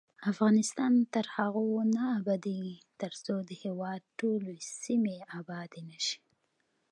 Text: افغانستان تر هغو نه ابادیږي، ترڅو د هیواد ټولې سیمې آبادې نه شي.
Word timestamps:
افغانستان 0.31 0.93
تر 1.13 1.25
هغو 1.35 1.67
نه 1.95 2.03
ابادیږي، 2.19 2.77
ترڅو 3.01 3.35
د 3.49 3.51
هیواد 3.63 4.01
ټولې 4.19 4.55
سیمې 4.81 5.17
آبادې 5.39 5.81
نه 5.89 5.99
شي. 6.05 6.19